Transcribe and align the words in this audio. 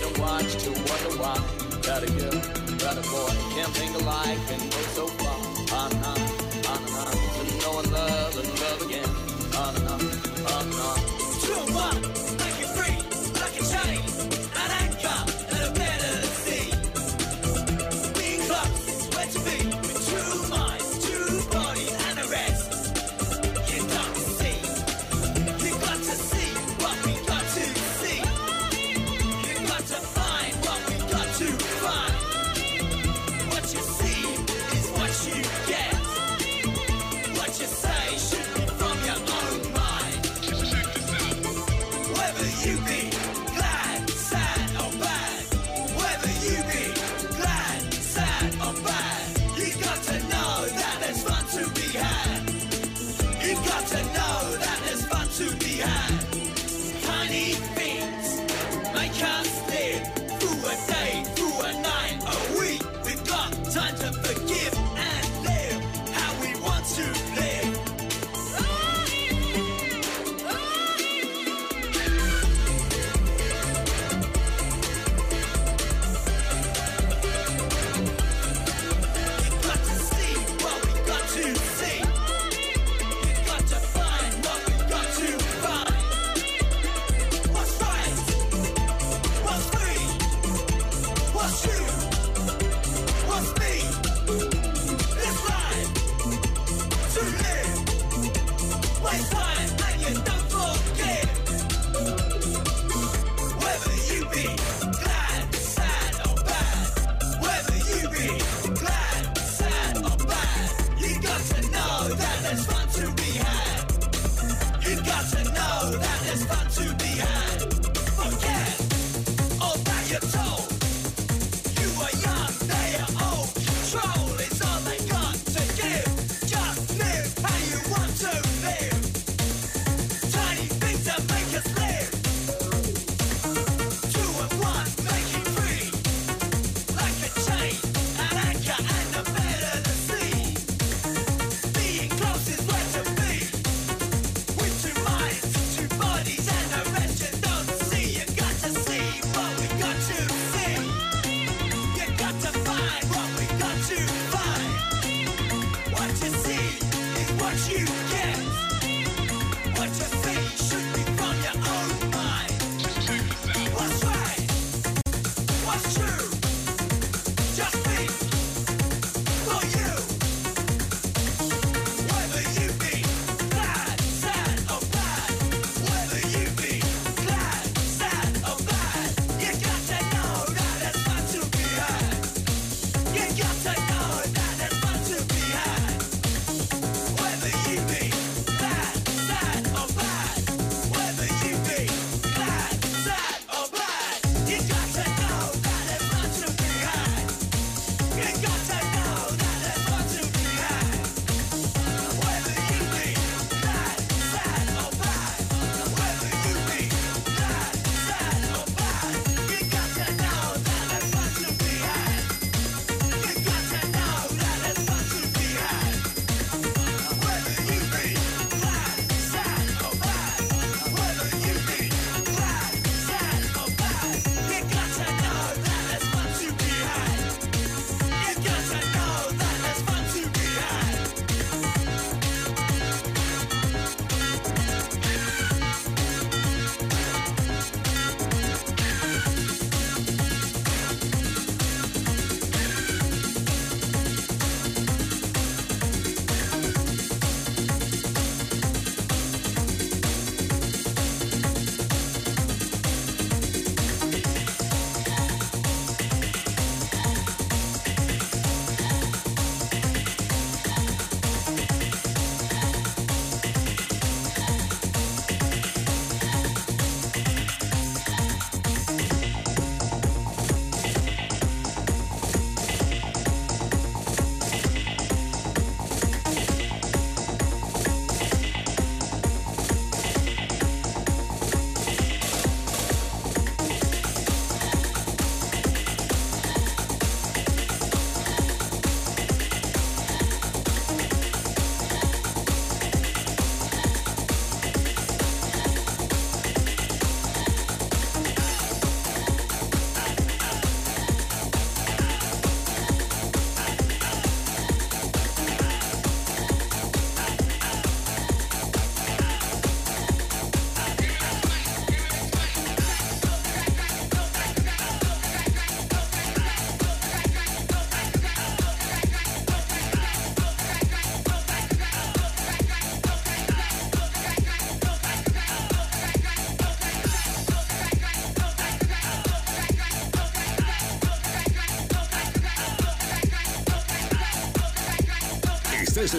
didn't 0.00 0.18
watch 0.18 0.50
to 0.64 0.70
wonder 0.70 1.12
why. 1.20 1.36
Got 1.82 2.02
a 2.02 2.10
girl, 2.18 2.40
got 2.78 2.96
a 2.98 3.04
boy, 3.10 3.32
can't 3.54 3.72
think 3.78 3.94
of 3.94 4.04
life 4.06 4.50
and 4.50 4.62
go 4.70 4.78
so 4.98 5.06
far. 5.06 5.36
Ah, 5.70 5.88
I'm 5.90 6.00
not 6.00 6.23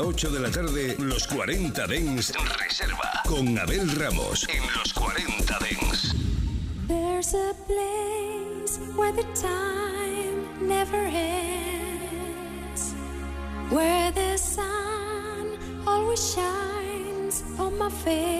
A 0.00 0.02
8 0.02 0.30
de 0.30 0.40
la 0.40 0.50
tarde, 0.50 0.96
los 0.98 1.26
40 1.26 1.86
Dens 1.86 2.32
Reserva. 2.58 3.22
Con 3.26 3.58
Abel 3.58 3.90
Ramos. 3.96 4.46
En 4.48 4.62
los 4.74 4.94
40 4.94 5.58
Dens. 5.58 6.14
There's 6.88 7.34
a 7.34 7.54
place 7.66 8.78
where 8.96 9.12
the 9.12 9.24
time 9.34 10.66
never 10.66 10.96
ends. 10.96 12.94
Where 13.70 14.10
the 14.12 14.38
sun 14.38 15.58
always 15.86 16.34
shines 16.34 17.44
on 17.58 17.78
my 17.78 17.90
face. 17.90 18.39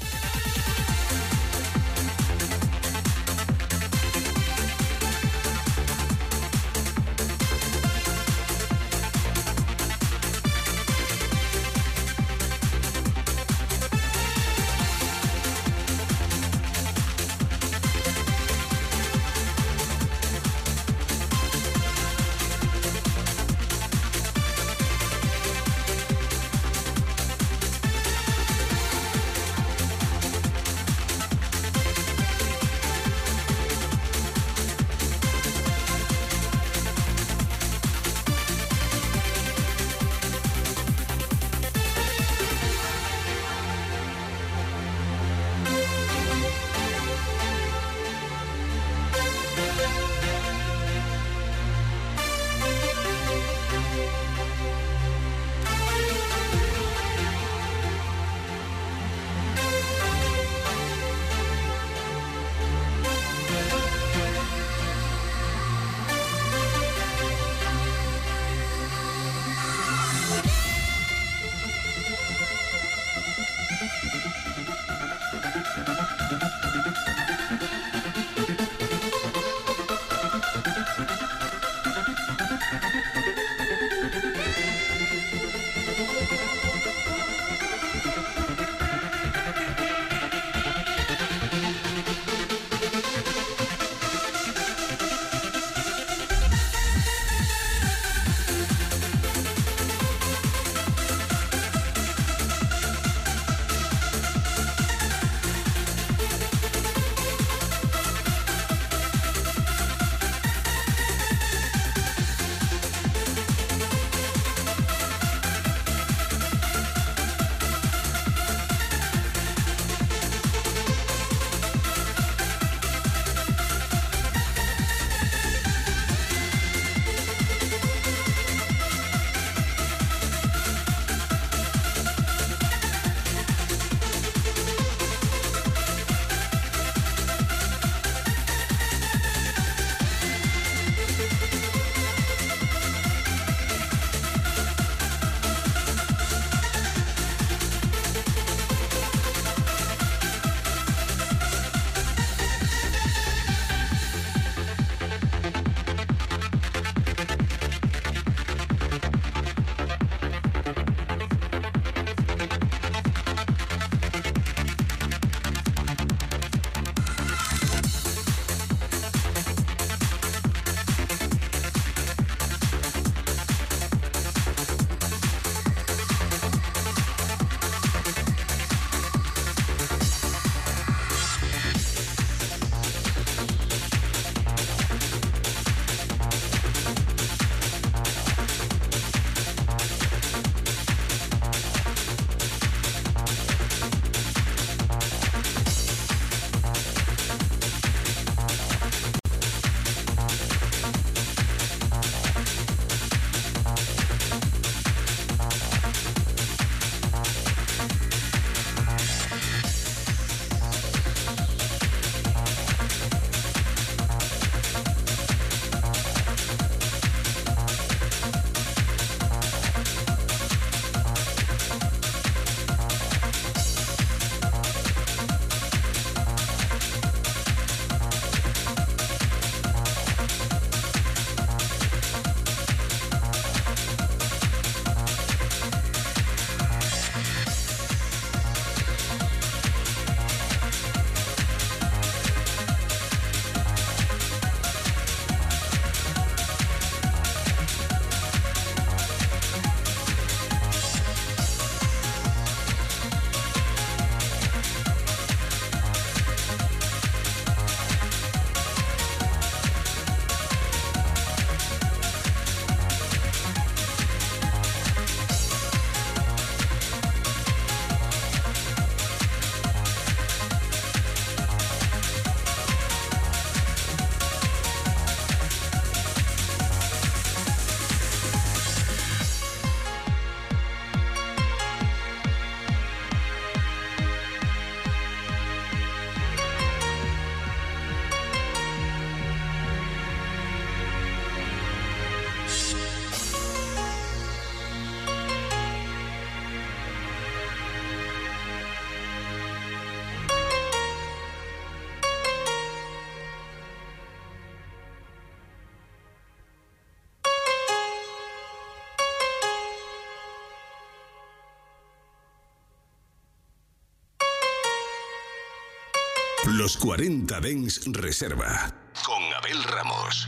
Los 316.53 316.75
40 316.75 317.39
Dens 317.39 317.81
Reserva. 317.85 318.75
Con 319.05 319.23
Abel 319.33 319.63
Ramos. 319.63 320.27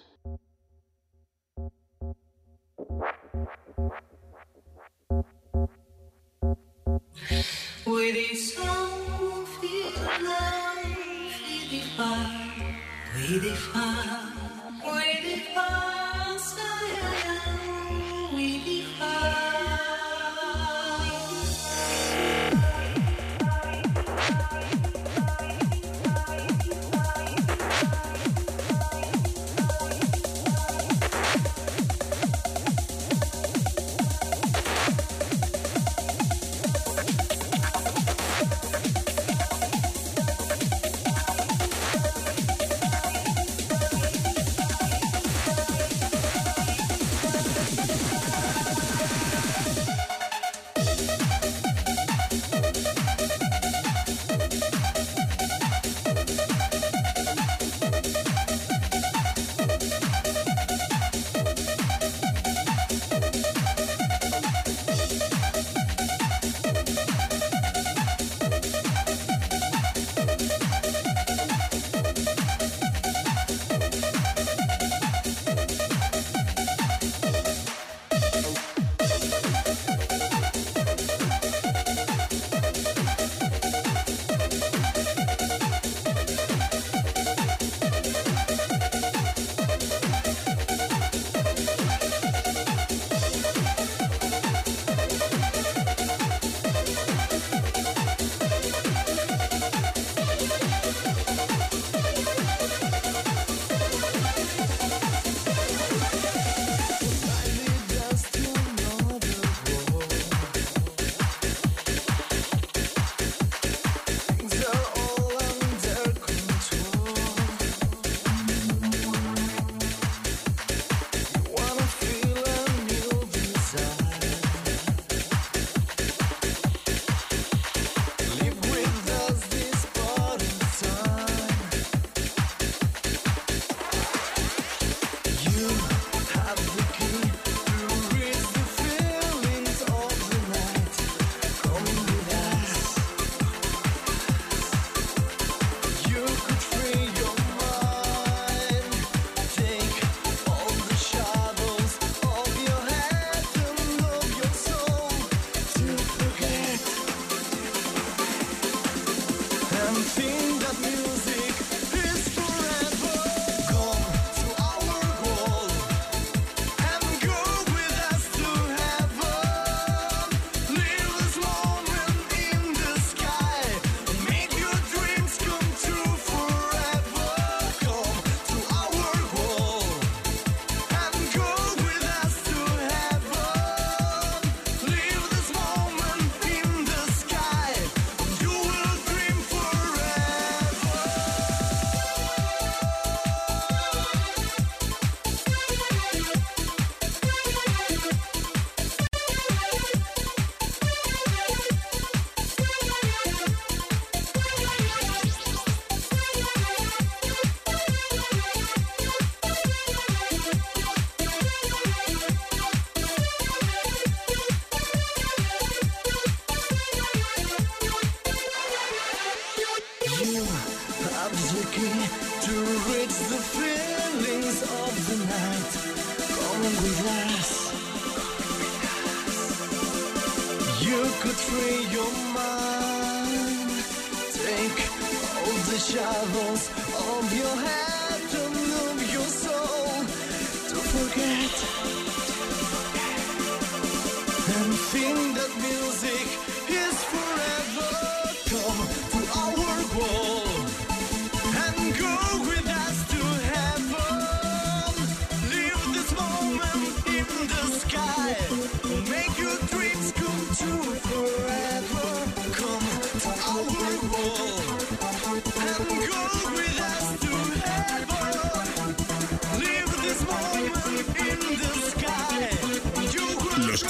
Shovels 235.81 236.69
of 236.69 237.35
your 237.35 237.55
head. 237.55 237.80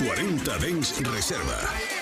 40 0.03 0.57
Dens 0.57 0.99
Reserva. 1.05 2.01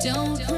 Don't 0.00 0.57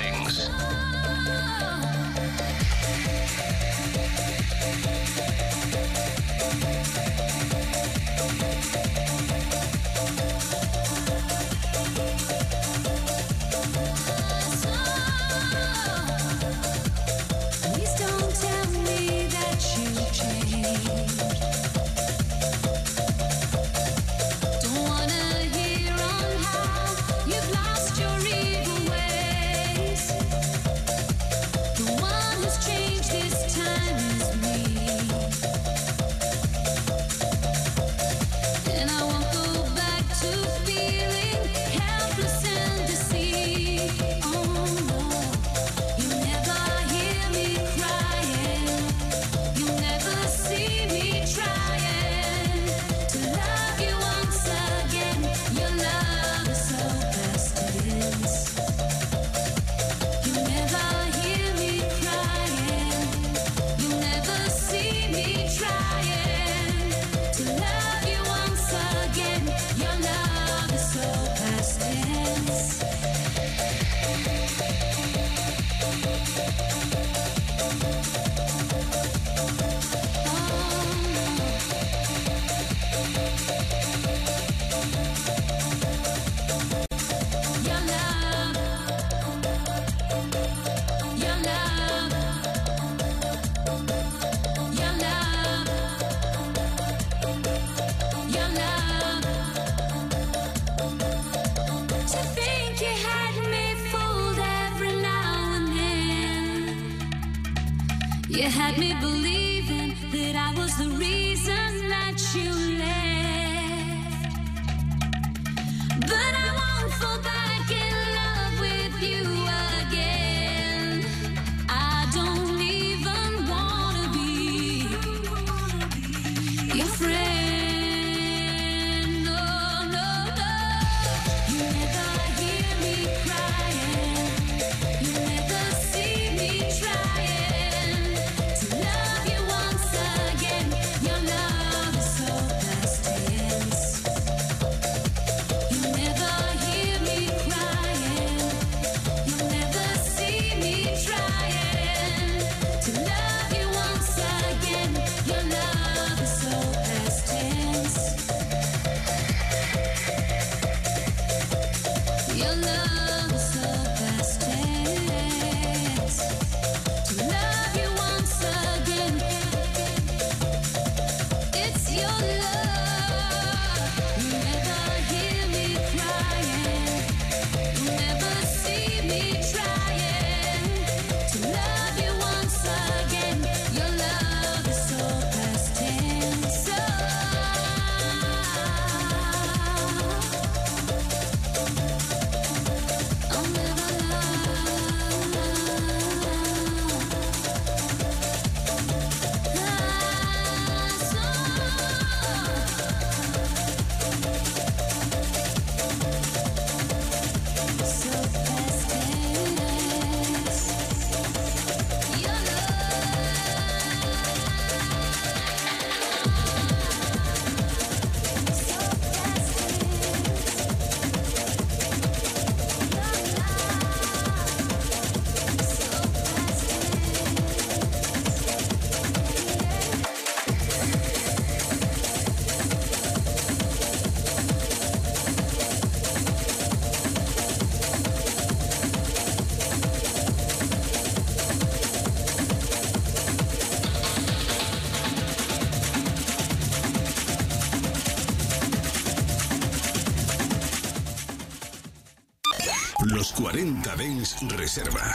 your 162.41 162.55
love. 162.55 163.00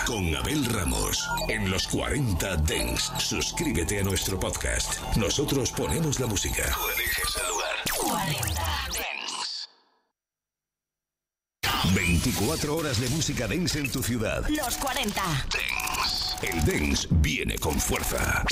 con 0.06 0.36
Abel 0.36 0.66
Ramos 0.66 1.26
en 1.48 1.70
los 1.70 1.88
40 1.88 2.56
Dengs. 2.58 3.10
Suscríbete 3.16 4.00
a 4.00 4.02
nuestro 4.02 4.38
podcast. 4.38 5.00
Nosotros 5.16 5.70
ponemos 5.70 6.20
la 6.20 6.26
música. 6.26 6.62
Tú 6.74 6.90
eliges 6.90 7.36
el 7.40 7.48
lugar. 7.48 7.74
40 7.96 8.62
Dengs. 8.92 9.68
24 11.94 12.76
horas 12.76 13.00
de 13.00 13.08
música 13.08 13.48
dance 13.48 13.78
en 13.78 13.90
tu 13.90 14.02
ciudad. 14.02 14.46
Los 14.50 14.76
40 14.76 15.22
Dengs. 15.50 16.36
El 16.42 16.62
dance 16.66 17.08
viene 17.10 17.56
con 17.56 17.80
fuerza. 17.80 18.44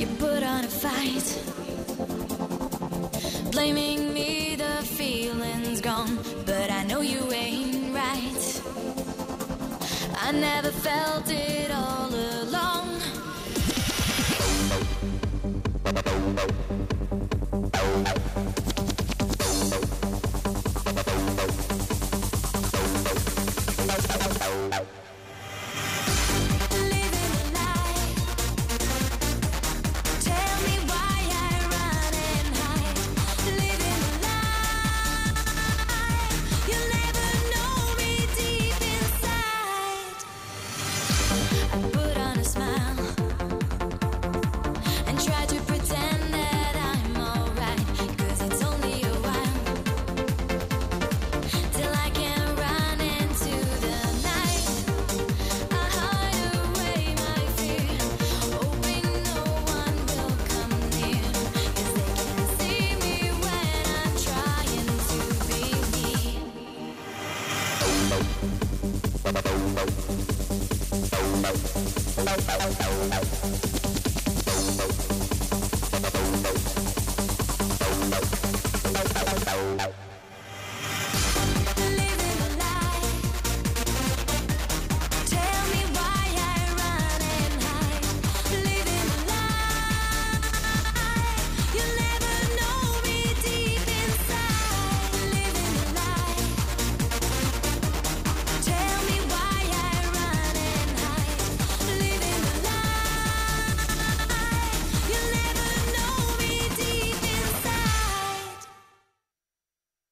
You 0.00 0.08
put 0.18 0.42
on 0.42 0.64
a 0.64 0.68
fight. 0.68 1.22
Blaming 3.52 3.95
I 10.28 10.32
never 10.32 10.72
felt 10.72 11.30
it 11.30 11.55